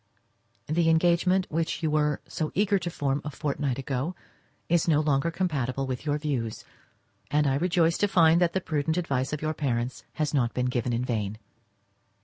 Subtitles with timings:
[0.65, 2.21] The engagement which you were
[2.55, 4.15] eager to form a fortnight ago
[4.67, 6.65] is no longer compatible with your views,
[7.29, 10.65] and I rejoice to find that the prudent advice of your parents has not been
[10.65, 11.37] given in vain.